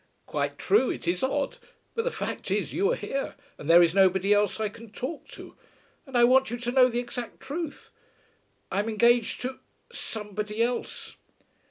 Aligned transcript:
"Quite 0.25 0.57
true. 0.57 0.89
It 0.89 1.07
is 1.07 1.21
odd. 1.21 1.57
But 1.93 2.05
the 2.05 2.09
fact 2.09 2.49
is 2.49 2.73
you 2.73 2.91
are 2.91 2.95
here, 2.95 3.35
and 3.59 3.69
there 3.69 3.83
is 3.83 3.93
nobody 3.93 4.33
else 4.33 4.59
I 4.59 4.67
can 4.67 4.89
talk 4.89 5.27
to. 5.27 5.55
And 6.07 6.17
I 6.17 6.23
want 6.23 6.49
you 6.49 6.57
to 6.57 6.71
know 6.71 6.89
the 6.89 6.97
exact 6.97 7.39
truth. 7.39 7.91
I'm 8.71 8.89
engaged 8.89 9.41
to 9.41 9.59
somebody 9.91 10.63
else." 10.63 11.17